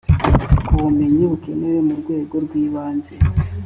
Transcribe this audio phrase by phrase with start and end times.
[0.65, 3.13] ku bumenyi bukenewe mu rwego rw ibanze